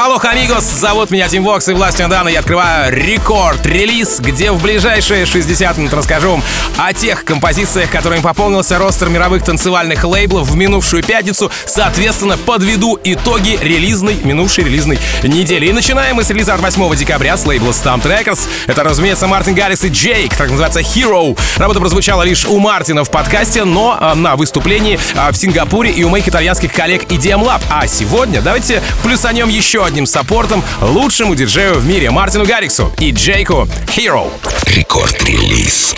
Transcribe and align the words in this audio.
Алло, 0.00 0.16
амигос, 0.22 0.62
зовут 0.64 1.10
меня 1.10 1.26
Тим 1.26 1.42
Вокс 1.42 1.66
и 1.66 1.72
властью 1.72 2.06
Дана 2.06 2.28
я 2.30 2.38
открываю 2.38 2.94
рекорд-релиз, 2.94 4.20
где 4.20 4.52
в 4.52 4.62
ближайшие 4.62 5.26
60 5.26 5.76
минут 5.76 5.92
расскажу 5.92 6.30
вам 6.30 6.42
о 6.76 6.92
тех 6.92 7.24
композициях, 7.24 7.90
которыми 7.90 8.20
пополнился 8.20 8.78
ростер 8.78 9.08
мировых 9.08 9.42
танцевальных 9.42 10.04
лейблов 10.04 10.48
в 10.48 10.54
минувшую 10.54 11.02
пятницу, 11.02 11.50
соответственно, 11.66 12.38
подведу 12.38 12.96
итоги 13.02 13.58
релизной, 13.60 14.14
минувшей 14.22 14.62
релизной 14.62 15.00
недели. 15.24 15.66
И 15.66 15.72
начинаем 15.72 16.14
мы 16.14 16.22
с 16.22 16.30
релиза 16.30 16.54
от 16.54 16.60
8 16.60 16.94
декабря 16.94 17.36
с 17.36 17.44
лейбла 17.44 17.70
Stamp 17.70 18.02
Records. 18.02 18.46
Это, 18.68 18.84
разумеется, 18.84 19.26
Мартин 19.26 19.54
Гаррис 19.56 19.82
и 19.82 19.88
Джейк, 19.88 20.36
так 20.36 20.48
называется 20.48 20.78
Hero. 20.78 21.36
Работа 21.56 21.80
прозвучала 21.80 22.22
лишь 22.22 22.46
у 22.46 22.60
Мартина 22.60 23.02
в 23.02 23.10
подкасте, 23.10 23.64
но 23.64 23.98
а, 23.98 24.14
на 24.14 24.36
выступлении 24.36 24.96
а, 25.16 25.32
в 25.32 25.36
Сингапуре 25.36 25.90
и 25.90 26.04
у 26.04 26.08
моих 26.08 26.28
итальянских 26.28 26.72
коллег 26.72 27.02
EDM 27.10 27.44
Lab. 27.44 27.62
А 27.68 27.88
сегодня 27.88 28.40
давайте 28.40 28.80
плюсанем 29.02 29.48
еще 29.48 29.87
одним 29.88 30.06
саппортом 30.06 30.62
лучшему 30.82 31.34
диджею 31.34 31.76
в 31.76 31.86
мире 31.86 32.10
Мартину 32.10 32.44
Гарриксу 32.44 32.92
и 32.98 33.10
Джейку 33.10 33.66
Hero. 33.86 34.30
Рекорд-релиз. 34.66 35.94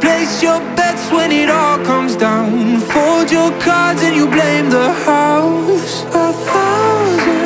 Place 0.00 0.42
your 0.42 0.60
bets 0.76 1.10
when 1.12 1.30
it 1.30 1.50
all 1.50 1.78
comes 1.84 2.16
down. 2.16 2.80
Fold 2.92 3.30
your 3.30 3.52
cards 3.60 4.02
and 4.02 4.16
you 4.16 4.26
blame 4.26 4.70
the 4.70 4.92
house. 5.06 6.04
A 6.14 6.32
thousand 6.32 7.39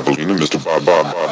Evelina, 0.00 0.34
Mr. 0.34 0.58
Bob 0.64 0.84
Bob 0.84 1.12
Bob. 1.12 1.29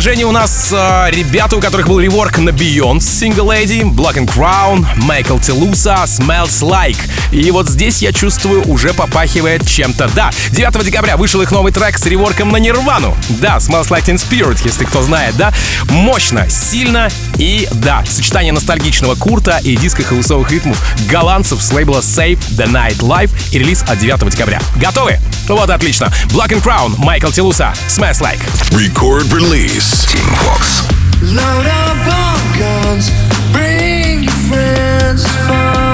предложение 0.00 0.24
у 0.24 0.32
нас 0.32 0.59
нас 0.70 1.14
ребята, 1.14 1.56
у 1.56 1.60
которых 1.60 1.88
был 1.88 2.00
реворк 2.00 2.38
на 2.38 2.50
Beyond, 2.50 2.98
Single 2.98 3.46
Lady, 3.46 3.82
Black 3.82 4.16
and 4.16 4.26
Crown, 4.26 4.86
Майкл 4.96 5.38
Телуса, 5.38 6.04
Smells 6.04 6.60
Like. 6.62 6.98
И 7.32 7.50
вот 7.50 7.68
здесь 7.68 8.02
я 8.02 8.12
чувствую, 8.12 8.66
уже 8.68 8.92
попахивает 8.92 9.66
чем-то. 9.66 10.10
Да, 10.14 10.30
9 10.50 10.84
декабря 10.84 11.16
вышел 11.16 11.40
их 11.42 11.50
новый 11.50 11.72
трек 11.72 11.98
с 11.98 12.06
реворком 12.06 12.50
на 12.50 12.56
Нирвану. 12.58 13.16
Да, 13.28 13.56
Smells 13.58 13.88
Like 13.88 14.04
Teen 14.04 14.16
Spirit, 14.16 14.58
если 14.64 14.84
кто 14.84 15.02
знает, 15.02 15.36
да? 15.36 15.52
Мощно, 15.88 16.48
сильно 16.48 17.10
и, 17.36 17.68
да, 17.72 18.04
сочетание 18.08 18.52
ностальгичного 18.52 19.14
Курта 19.14 19.58
и 19.62 19.76
диско-хаусовых 19.76 20.50
ритмов 20.50 20.82
голландцев 21.08 21.62
с 21.62 21.72
лейбла 21.72 21.98
Save 21.98 22.38
The 22.56 22.66
Night 22.66 22.98
Live 22.98 23.30
и 23.52 23.58
релиз 23.58 23.82
от 23.88 23.98
9 23.98 24.30
декабря. 24.30 24.60
Готовы? 24.76 25.18
Вот 25.48 25.70
отлично. 25.70 26.12
Black 26.28 26.50
and 26.50 26.62
Crown, 26.62 26.94
Майкл 26.98 27.30
Телуса, 27.30 27.72
Smash 27.88 28.20
Like. 28.20 28.40
Record 28.70 29.32
release. 29.32 30.06
Team 30.06 30.59
Box. 30.60 30.82
Load 31.22 31.66
up 31.66 32.06
on 32.22 32.58
guns, 32.58 33.10
bring 33.52 34.22
your 34.24 34.32
friends. 34.48 35.26
Fun. 35.46 35.89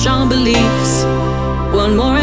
Strong 0.00 0.30
beliefs. 0.30 1.04
One 1.74 1.94
more. 1.94 2.19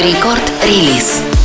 Рекорд 0.00 0.42
релиз. 0.64 1.37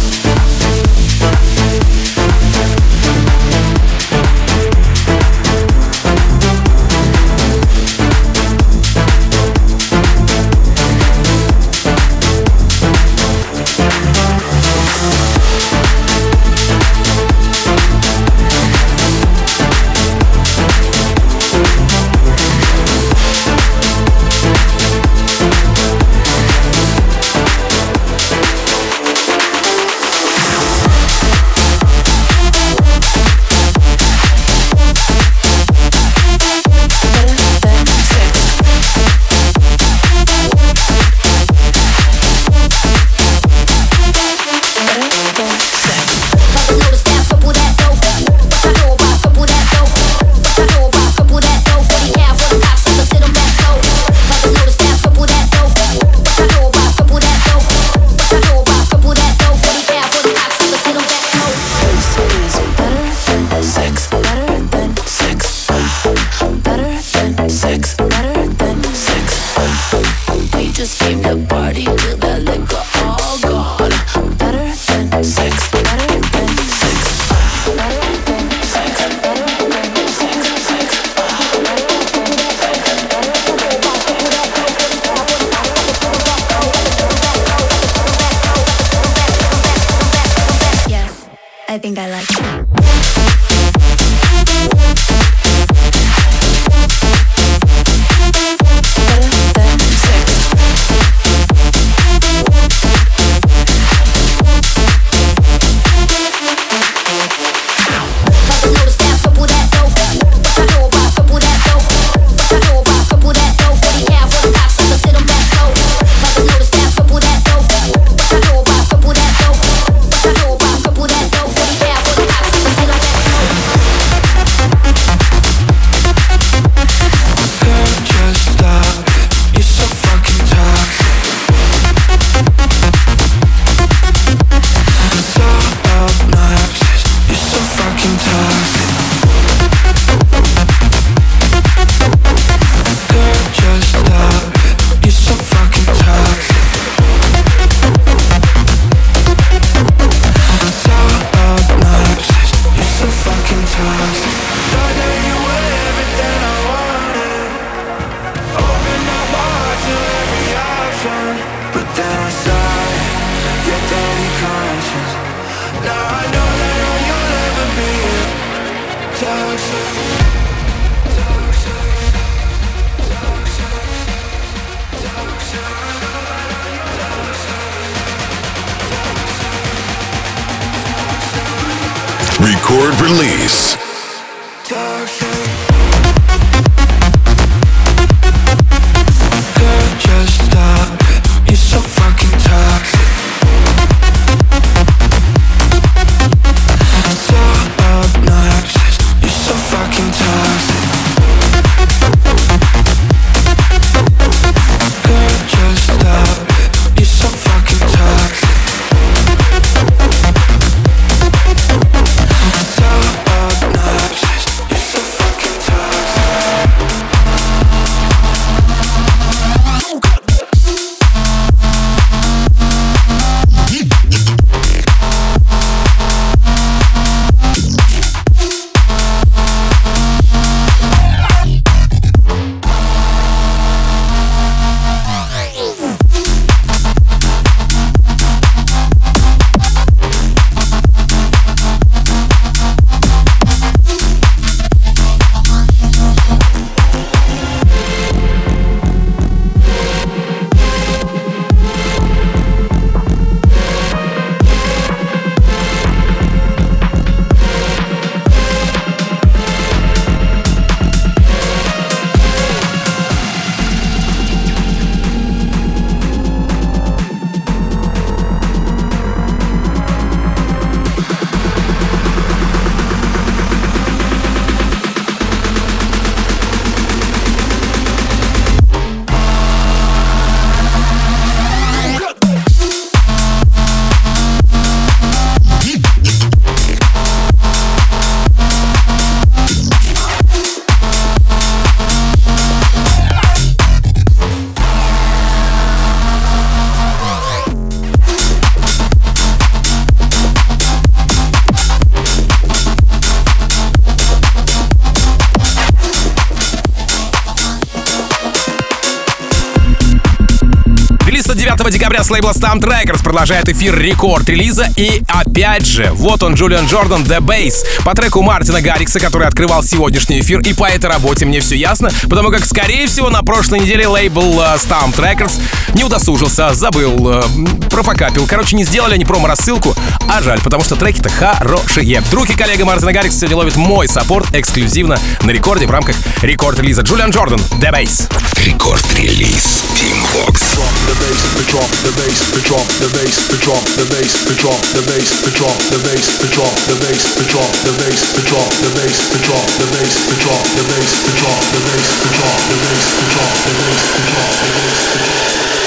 Лейбла 312.14 312.32
Stamp 312.32 312.62
Records 312.62 313.03
продолжает 313.14 313.48
эфир 313.48 313.78
рекорд 313.78 314.28
релиза. 314.28 314.68
И 314.76 315.04
опять 315.08 315.68
же, 315.68 315.92
вот 315.94 316.24
он, 316.24 316.34
Джулиан 316.34 316.66
Джордан, 316.66 317.04
The 317.04 317.20
Bass, 317.20 317.54
по 317.86 317.94
треку 317.94 318.24
Мартина 318.24 318.60
Гаррикса, 318.60 319.00
который 319.00 319.28
открывал 319.28 319.62
сегодняшний 319.62 320.20
эфир. 320.22 320.40
И 320.40 320.54
по 320.54 320.66
этой 320.66 320.90
работе 320.90 321.26
мне 321.26 321.40
все 321.40 321.56
ясно, 321.56 321.92
потому 322.10 322.32
как, 322.32 322.44
скорее 322.44 322.88
всего, 322.88 323.12
на 323.12 323.22
прошлой 323.22 323.60
неделе 323.60 323.88
лейбл 323.88 324.42
э, 324.42 324.56
Stamp 324.56 324.96
Records 324.96 325.40
не 325.76 325.84
удосужился, 325.84 326.56
забыл, 326.56 327.08
э, 327.08 327.24
профокапил. 327.70 328.26
Короче, 328.26 328.56
не 328.56 328.64
сделали 328.64 328.96
они 328.96 329.06
промо-рассылку, 329.06 329.76
а 330.10 330.24
жаль, 330.24 330.42
потому 330.42 330.64
что 330.64 330.76
треки-то 330.76 331.10
хорошие. 331.10 332.02
Друг 332.10 332.32
и 332.32 332.34
коллега 332.34 332.66
Мартина 332.66 332.94
Гаррикса 332.94 333.20
сегодня 333.20 333.38
ловит 333.38 333.56
мой 333.58 333.88
саппорт 333.88 334.34
эксклюзивно 334.34 334.98
на 335.22 335.30
рекорде 335.30 335.68
в 335.68 335.72
рамках 335.72 335.98
рекорд-релиза. 336.24 336.82
Джулиан 336.82 337.12
Джордан, 337.12 337.40
The 337.62 337.72
Bass. 337.72 338.12
Рекорд-релиз. 338.44 339.62
Team 339.78 340.02
Vox. 340.14 340.42
the 340.88 340.96
bass, 341.00 341.22
the 341.38 341.44
drop, 341.52 341.70
the 341.82 341.92
bass, 341.96 342.20
the 342.32 342.42
drop, 342.44 342.68
the 342.82 342.90
bass, 343.04 343.28
the 343.28 343.38
drop, 343.44 343.64
the 343.76 343.86
bass, 343.92 344.14
the 344.24 344.36
drop, 344.40 344.62
the 344.72 344.82
bass, 344.88 345.22
the 345.24 345.32
drop, 345.32 345.58
the 345.72 345.80
bass, 345.84 346.08
the 346.20 346.28
drop, 346.32 346.56
the 346.68 346.76
bass, 346.80 347.04
the 347.20 347.26
drop, 347.28 347.52
the 347.68 347.74
bass, 347.76 348.00
the 348.16 348.24
drop, 348.24 348.48
the 348.64 348.70
bass, 348.72 349.04
the 349.12 349.20
drop, 349.20 349.44
the 349.52 349.68
bass, 349.68 349.92
the 350.08 350.18
drop, 350.24 350.40
the 350.56 350.64
bass, 350.72 350.96
the 350.96 351.14
drop, 351.20 351.40
the 351.44 351.60
bass, 351.68 351.84
the 352.00 352.10
drop, 352.16 352.32
the 352.40 352.56
bass, 352.64 352.88
the 352.88 353.04
drop, 353.04 353.28
the 353.44 353.54
bass, 353.60 353.82
the 353.92 354.04
drop, 354.08 354.32
the 354.40 354.52
bass, 354.56 354.80
the 354.88 355.00
drop. 355.04 355.63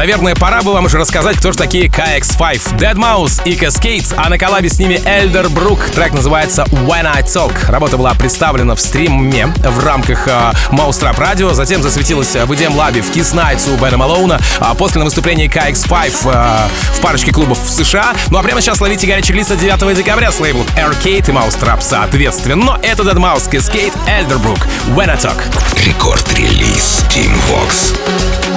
Наверное, 0.00 0.34
пора 0.34 0.62
бы 0.62 0.72
вам 0.72 0.86
уже 0.86 0.96
рассказать, 0.96 1.36
кто 1.36 1.52
же 1.52 1.58
такие 1.58 1.88
KX5, 1.88 2.78
Dead 2.78 2.94
Mouse 2.94 3.42
и 3.44 3.52
Cascades, 3.52 4.14
а 4.16 4.30
на 4.30 4.38
коллабе 4.38 4.70
с 4.70 4.78
ними 4.78 4.98
Эльдер 5.04 5.50
Брук. 5.50 5.78
Трек 5.94 6.14
называется 6.14 6.62
When 6.86 7.06
I 7.06 7.22
Talk. 7.22 7.70
Работа 7.70 7.98
была 7.98 8.14
представлена 8.14 8.74
в 8.74 8.80
стриме 8.80 9.48
в 9.58 9.84
рамках 9.84 10.26
э, 10.26 10.52
Mouse 10.70 11.02
Trap 11.02 11.18
Radio, 11.18 11.52
затем 11.52 11.82
засветилась 11.82 12.34
в 12.34 12.50
EDM 12.50 12.74
Lab 12.76 12.98
в 12.98 13.14
Kiss 13.14 13.34
Nights 13.34 13.70
у 13.70 13.76
Бена 13.76 13.98
Малоуна, 13.98 14.40
а 14.58 14.74
после 14.74 15.00
на 15.00 15.04
выступлении 15.04 15.50
KX5 15.50 16.12
э, 16.32 16.68
в 16.94 17.00
парочке 17.02 17.30
клубов 17.30 17.62
в 17.62 17.68
США. 17.68 18.14
Ну 18.30 18.38
а 18.38 18.42
прямо 18.42 18.62
сейчас 18.62 18.80
ловите 18.80 19.06
горячий 19.06 19.34
релиз 19.34 19.48
9 19.48 19.94
декабря 19.94 20.32
с 20.32 20.40
лейблов 20.40 20.66
Arcade 20.76 21.28
и 21.28 21.32
Mouse 21.32 21.60
Trap 21.60 21.80
соответственно. 21.82 22.56
Но 22.56 22.78
это 22.82 23.02
Dead 23.02 23.16
Mouse, 23.16 23.50
Cascade, 23.50 23.92
Эльдер 24.08 24.38
Брук, 24.38 24.60
When 24.96 25.10
I 25.10 25.16
Talk. 25.16 25.36
Рекорд-релиз 25.84 27.04
Team 27.10 27.36
Vox. 27.50 28.49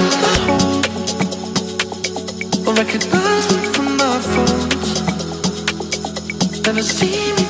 Recognize 2.76 3.46
me 3.54 3.66
from 3.72 3.96
my 3.96 4.18
phones. 4.18 5.00
Never 6.66 6.82
see 6.82 7.32
me 7.36 7.43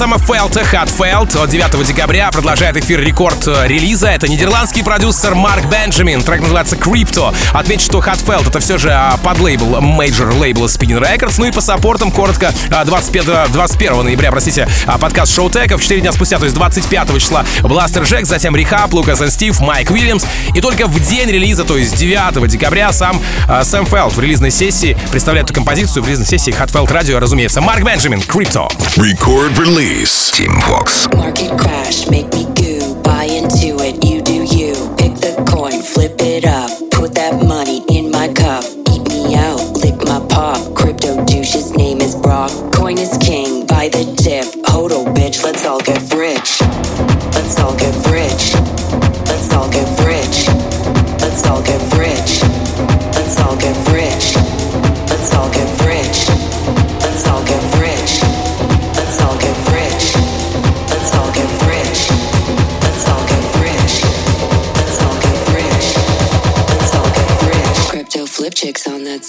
Сэма 0.00 0.12
Фелдта 0.12 0.62
Heartfeldt 0.62 1.36
от 1.36 1.48
9 1.48 1.86
декабря 1.86 2.30
продолжает 2.30 2.76
эфир 2.76 3.00
рекорд 3.00 3.46
э, 3.46 3.66
релиза. 3.66 4.08
Это 4.08 4.28
нидерландский 4.28 4.84
продюсер 4.84 5.34
Марк 5.34 5.64
Бенджамин. 5.70 6.20
Трек 6.20 6.42
называется 6.42 6.76
Crypto. 6.76 7.34
Отмечу, 7.54 7.86
что 7.86 8.02
Heartfeldt 8.02 8.46
это 8.46 8.60
все 8.60 8.76
же 8.76 8.90
а, 8.92 9.16
подлейбл, 9.16 9.80
major 9.80 10.34
лейбла 10.34 10.66
Spinnin' 10.66 11.00
Records. 11.00 11.36
Ну 11.38 11.46
и 11.46 11.50
по 11.50 11.62
саппортам 11.62 12.10
коротко 12.10 12.52
а, 12.70 12.84
25, 12.84 13.52
21 13.52 14.04
ноября, 14.04 14.30
простите, 14.30 14.68
а, 14.84 14.98
подкаст 14.98 15.34
Showtek 15.34 15.48
ов. 15.48 15.80
4 15.80 16.02
дня 16.02 16.12
спустя, 16.12 16.38
то 16.38 16.44
есть 16.44 16.54
25 16.56 17.14
числа 17.18 17.46
Blasterjaxx, 17.62 18.26
затем 18.26 18.54
R3hab, 18.54 18.92
Лукас 18.92 19.22
и 19.22 19.30
Стив, 19.30 19.58
Майк 19.60 19.90
Уильямс. 19.90 20.26
И 20.54 20.60
только 20.60 20.88
в 20.88 21.00
день 21.00 21.30
релиза, 21.30 21.64
то 21.64 21.78
есть 21.78 21.96
9 21.96 22.46
декабря, 22.48 22.92
сам 22.92 23.22
а, 23.48 23.64
Сэм 23.64 23.86
Фелдт 23.86 24.12
в 24.12 24.20
релизной 24.20 24.50
сессии 24.50 24.94
представляет 25.10 25.46
эту 25.46 25.54
композицию 25.54 26.02
в 26.02 26.06
релизной 26.06 26.26
сессии 26.26 26.50
Heartfeldt 26.50 26.92
Radio, 26.92 27.18
разумеется. 27.18 27.62
Марк 27.62 27.82
Бенджамин, 27.82 28.20
Crypto. 28.20 28.68
Record 28.98 29.56
release. 29.56 30.17
Team 30.18 30.50
Vox. 30.66 31.06
Market 31.14 31.56
crash, 31.60 32.08
make 32.10 32.32
me 32.32 32.44
goo. 32.54 33.00
Buy 33.02 33.24
into 33.24 33.78
it, 33.78 34.04
you 34.04 34.20
do 34.20 34.42
you. 34.42 34.74
Pick 34.98 35.14
the 35.14 35.44
coin, 35.48 35.80
flip 35.80 36.16
it 36.18 36.44
up. 36.44 36.70
Put 36.90 37.14
that 37.14 37.46
money 37.46 37.84
in 37.88 38.10
my 38.10 38.26
cup. 38.32 38.64
Eat 38.90 39.08
me 39.08 39.36
out, 39.36 39.60
lick 39.78 39.94
my 40.08 40.18
pop. 40.28 40.74
Crypto 40.74 41.24
douche, 41.24 41.52
his 41.52 41.70
name 41.72 42.00
is 42.00 42.16
Brock. 42.16 42.50
Coin 42.72 42.98
is 42.98 43.16
king, 43.18 43.64
buy 43.66 43.88
the 43.88 44.04
dip. 44.18 44.46
Hodl, 44.66 45.06
bitch, 45.14 45.44
let's 45.44 45.64
all 45.64 45.80
get 45.80 46.02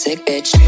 sick 0.09 0.25
bitch. 0.25 0.58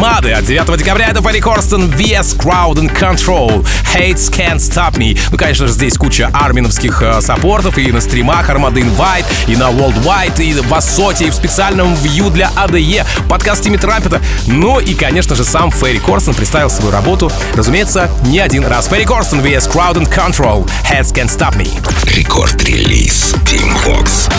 Мады. 0.00 0.32
От 0.32 0.46
9 0.46 0.78
декабря 0.78 1.08
это 1.08 1.20
Фарри 1.20 1.40
Корстен, 1.40 1.90
VS 1.90 2.38
Crowd 2.38 2.76
and 2.76 2.98
Control, 2.98 3.62
Hates 3.94 4.32
Can't 4.32 4.56
Stop 4.56 4.94
Me. 4.94 5.18
Ну, 5.30 5.36
конечно 5.36 5.66
же, 5.66 5.74
здесь 5.74 5.98
куча 5.98 6.30
арминовских 6.32 7.02
э, 7.02 7.20
саппортов 7.20 7.76
и 7.76 7.92
на 7.92 8.00
стримах 8.00 8.48
Armada 8.48 8.76
Invite, 8.76 9.26
и 9.46 9.56
на 9.56 9.64
World 9.64 10.02
Wide, 10.02 10.42
и 10.42 10.54
в 10.54 10.72
Ассоте, 10.72 11.26
и 11.26 11.30
в 11.30 11.34
специальном 11.34 11.94
вью 11.96 12.30
для 12.30 12.50
АДЕ, 12.56 13.04
подкаст 13.28 13.62
Тимми 13.62 13.76
Трампета. 13.76 14.22
Ну 14.46 14.80
и, 14.80 14.94
конечно 14.94 15.36
же, 15.36 15.44
сам 15.44 15.70
Ферри 15.70 15.98
Корстен 15.98 16.32
представил 16.32 16.70
свою 16.70 16.90
работу, 16.90 17.30
разумеется, 17.54 18.08
не 18.24 18.38
один 18.38 18.64
раз. 18.64 18.88
Ферри 18.88 19.04
Корстен, 19.04 19.40
VS 19.40 19.70
Crowd 19.70 19.96
and 19.96 20.10
Control, 20.10 20.66
Heads 20.90 21.12
Can't 21.12 21.28
Stop 21.28 21.58
Me. 21.58 21.68
Рекорд-релиз 22.06 23.34
Team 23.44 23.70
Fox. 23.84 24.30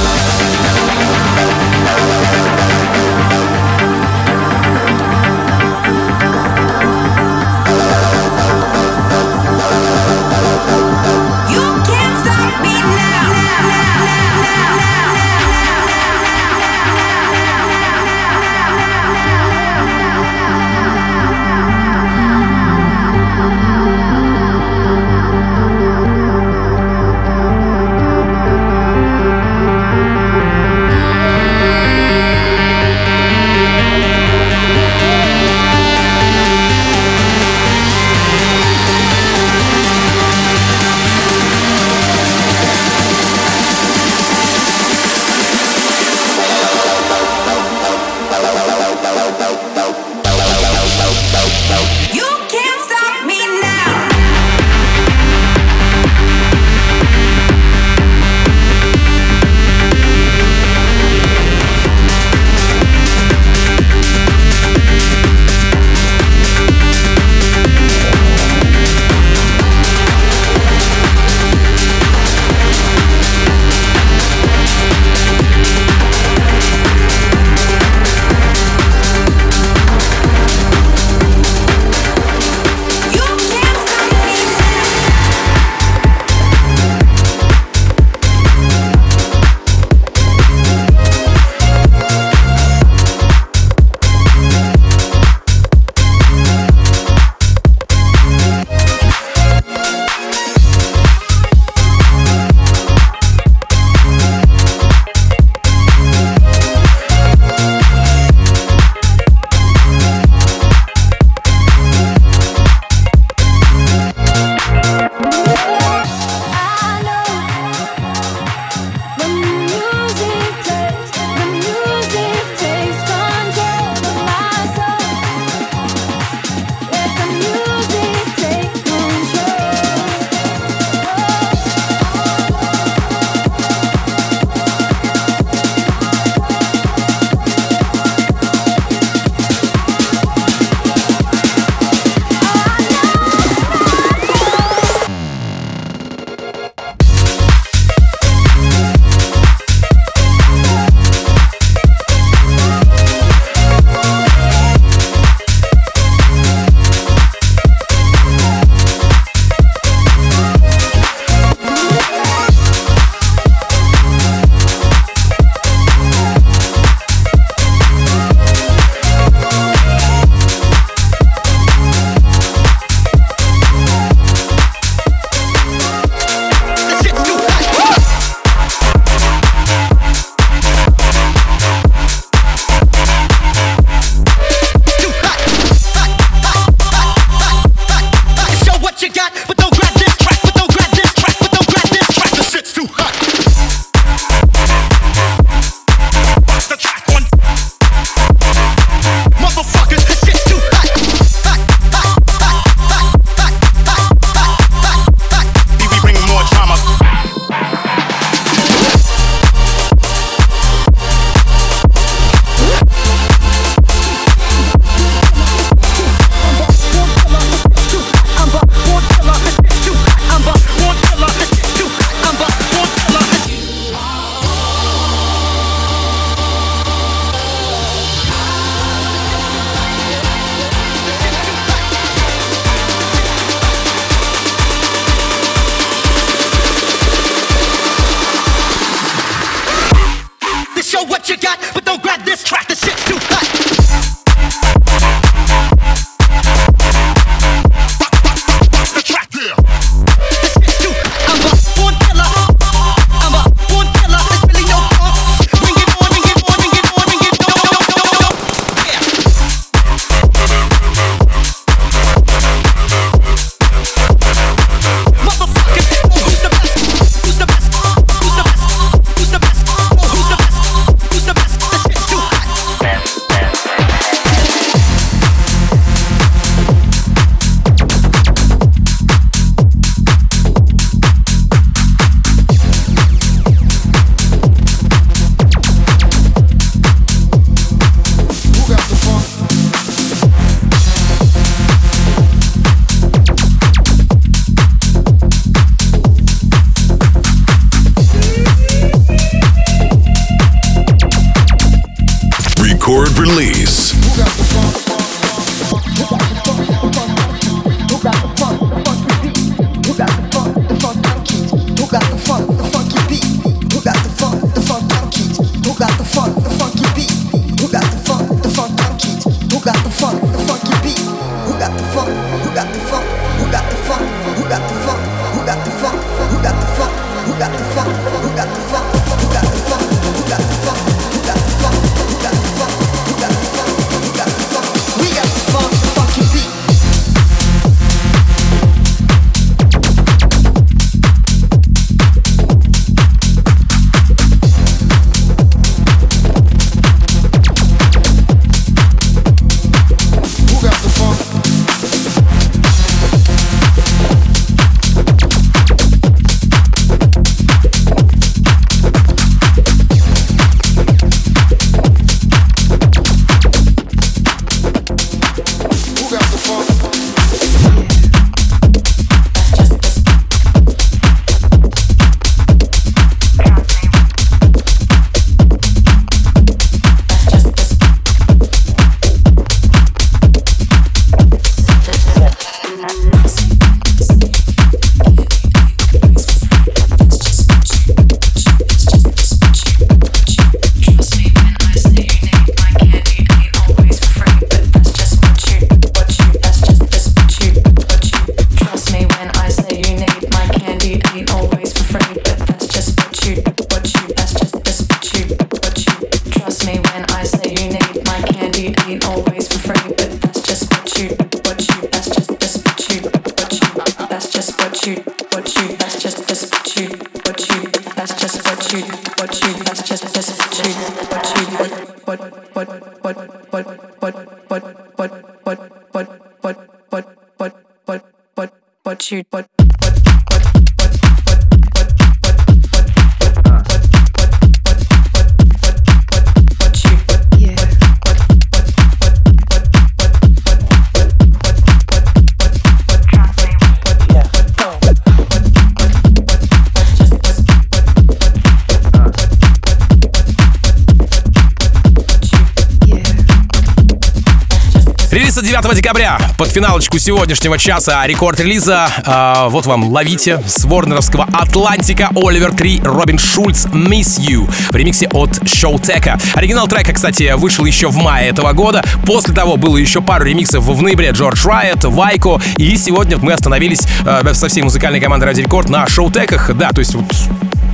Декабря. 455.92 456.20
Под 456.38 456.50
финалочку 456.50 457.00
сегодняшнего 457.00 457.58
часа 457.58 458.08
рекорд 458.08 458.40
релиза. 458.40 458.88
А, 459.06 459.50
вот 459.50 459.66
вам 459.66 459.90
ловите 459.90 460.42
с 460.48 460.64
Warner 460.64 460.93
овского 460.93 461.28
Atlantic 461.34 462.01
а 462.01 462.10
Оливер 462.16 462.54
3 462.54 462.82
Робин 462.86 463.20
Шульц 463.20 463.66
Miss 463.66 464.18
You 464.18 464.50
в 464.70 464.76
ремиксе 464.76 465.10
от 465.12 465.46
Showtek 465.46 466.02
а. 466.02 466.18
Оригинал 466.34 466.70
трека, 466.70 466.94
кстати, 466.94 467.34
вышел 467.36 467.66
еще 467.66 467.90
в 467.90 467.98
мае 467.98 468.30
этого 468.30 468.54
года. 468.54 468.86
После 469.06 469.34
того 469.34 469.58
было 469.58 469.76
еще 469.76 470.02
пару 470.02 470.24
ремиксов 470.24 470.64
в 470.64 470.82
ноябре 470.82 471.10
Джордж 471.12 471.46
Райот, 471.46 471.84
Вайко. 471.84 472.40
И 472.56 472.78
сегодня 472.78 473.18
мы 473.18 473.34
остановились 473.34 473.82
э, 474.06 474.34
со 474.34 474.48
всей 474.48 474.62
музыкальной 474.62 475.02
командой 475.02 475.26
Радио 475.26 475.42
Рекорд 475.42 475.68
на 475.68 475.88
Showtek 475.88 476.31
ах. 476.31 476.56
Да, 476.56 476.70
то 476.70 476.80
есть 476.80 476.96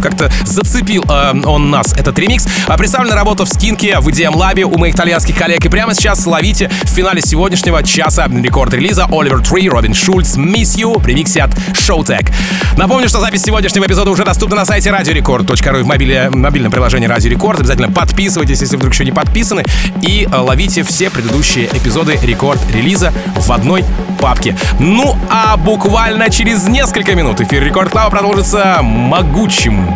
как-то 0.01 0.31
зацепил 0.45 1.03
э, 1.09 1.33
он 1.45 1.69
нас, 1.69 1.93
этот 1.93 2.17
ремикс. 2.19 2.47
А 2.67 2.77
представлена 2.77 3.15
работа 3.15 3.45
в 3.45 3.49
скинке 3.49 3.99
в 3.99 4.07
EDM 4.07 4.35
Lab 4.35 4.58
е 4.58 4.65
у 4.65 4.77
моих 4.77 4.95
итальянских 4.95 5.37
коллег. 5.37 5.63
И 5.65 5.69
прямо 5.69 5.93
сейчас 5.93 6.25
ловите 6.25 6.69
в 6.83 6.89
финале 6.89 7.21
сегодняшнего 7.21 7.83
часа 7.83 8.27
рекорд-релиза 8.27 9.07
Оливер 9.09 9.41
Три, 9.41 9.69
Робин 9.69 9.93
Шульц, 9.93 10.37
Miss 10.37 10.77
You 10.77 10.99
в 10.99 11.05
ремиксе 11.05 11.41
от 11.41 11.51
Showtek. 11.73 12.31
Напомню, 12.77 13.09
что 13.09 13.19
запись 13.19 13.43
сегодняшнего 13.43 13.85
эпизода 13.85 14.11
уже 14.11 14.23
доступна 14.23 14.57
на 14.57 14.65
сайте 14.65 14.91
радиорекорд.ру 14.91 15.79
и 15.79 15.83
в 15.83 15.87
мобиле, 15.87 16.29
мобильном 16.29 16.71
приложении 16.71 17.07
Радио 17.07 17.29
Рекорд. 17.29 17.59
Обязательно 17.59 17.91
подписывайтесь, 17.91 18.61
если 18.61 18.77
вдруг 18.77 18.93
еще 18.93 19.05
не 19.05 19.11
подписаны. 19.11 19.63
И 20.01 20.27
э, 20.31 20.37
ловите 20.37 20.83
все 20.83 21.09
предыдущие 21.09 21.65
эпизоды 21.67 22.19
рекорд-релиза 22.21 23.13
в 23.35 23.51
одной 23.51 23.83
папке. 24.19 24.55
Ну, 24.79 25.15
а 25.29 25.57
буквально 25.57 26.29
через 26.29 26.67
несколько 26.67 27.15
минут 27.15 27.41
эфир 27.41 27.63
Рекорд 27.63 27.91
Клаба 27.91 28.09
продолжится 28.09 28.79
могучим 28.81 29.86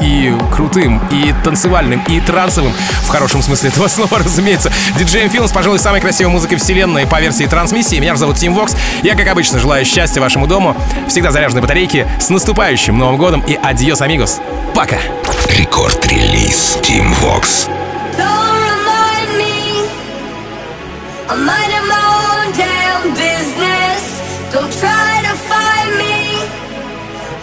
и 0.00 0.34
крутым, 0.54 1.00
и 1.10 1.34
танцевальным, 1.44 2.02
и 2.08 2.20
трансовым, 2.20 2.72
в 3.02 3.08
хорошем 3.08 3.42
смысле 3.42 3.70
этого 3.70 3.88
слова, 3.88 4.18
разумеется, 4.18 4.72
диджеем 4.98 5.30
Feel 5.30 5.42
ом 5.42 5.48
с, 5.48 5.52
пожалуй, 5.52 5.78
самой 5.78 6.00
красивой 6.00 6.30
музыкой 6.32 6.58
вселенной 6.58 7.06
по 7.06 7.20
версии 7.20 7.44
Trancemission. 7.44 7.96
Меня 7.96 8.16
зовут 8.16 8.36
Тим 8.36 8.54
Вокс. 8.54 8.76
Я, 9.02 9.14
как 9.14 9.28
обычно, 9.28 9.58
желаю 9.58 9.84
счастья 9.84 10.20
вашему 10.20 10.46
дому, 10.46 10.76
всегда 11.08 11.30
заряженной 11.30 11.62
батарейки, 11.62 12.06
с 12.20 12.28
наступающим 12.28 12.98
Новым 12.98 13.16
годом 13.16 13.40
и 13.46 13.54
adiós, 13.54 14.00
amigos. 14.00 14.40
Пока! 14.74 14.96
Рекорд-релиз 15.48 16.78
Tim 16.82 17.12
Vox. 17.20 17.68
Don't 18.18 18.60
remind 18.70 19.38
me. 19.38 19.88
I'm 21.28 21.44
minding 21.46 21.86
my 21.88 22.02
own 22.22 22.52
damn 22.52 23.14
business. 23.14 24.02
Don't 24.52 24.72
try 24.80 25.22
to 25.22 25.34
find 25.48 25.96
me. 25.98 26.44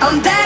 I'm 0.01 0.21
better 0.21 0.42